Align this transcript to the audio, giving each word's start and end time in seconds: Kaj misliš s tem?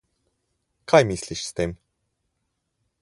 Kaj 0.93 1.01
misliš 1.11 1.43
s 1.49 1.53
tem? 1.59 1.77